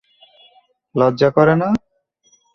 লজ্জা 0.95 1.29
করে 1.37 1.53
না? 1.61 1.69